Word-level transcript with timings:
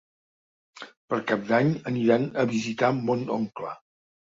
Per 1.11 1.21
Cap 1.33 1.45
d'Any 1.53 1.71
aniran 1.95 2.29
a 2.33 2.49
visitar 2.59 2.95
mon 3.07 3.27
oncle. 3.41 3.81